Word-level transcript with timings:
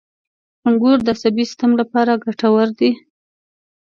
•انګور 0.67 0.99
د 1.03 1.09
عصبي 1.15 1.43
سیستم 1.49 1.71
لپاره 1.81 2.21
ګټور 2.23 2.67
دي. 2.79 2.91